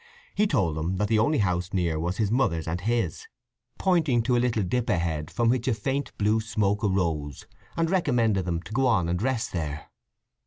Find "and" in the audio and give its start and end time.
2.67-2.81, 7.77-7.87, 9.07-9.21